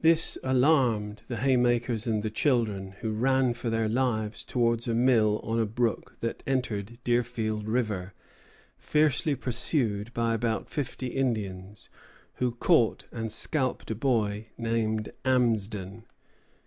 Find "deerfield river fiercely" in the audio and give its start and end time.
7.04-9.34